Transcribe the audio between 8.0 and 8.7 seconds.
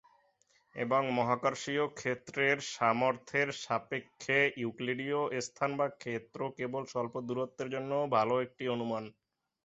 ভাল একটি